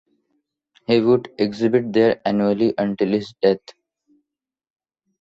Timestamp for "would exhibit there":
0.99-2.19